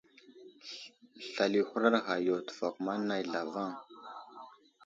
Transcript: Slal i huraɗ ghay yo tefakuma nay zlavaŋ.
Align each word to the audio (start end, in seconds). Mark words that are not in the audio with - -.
Slal 1.29 1.53
i 1.59 1.61
huraɗ 1.69 1.95
ghay 2.05 2.21
yo 2.27 2.35
tefakuma 2.47 2.93
nay 3.07 3.23
zlavaŋ. 3.27 3.71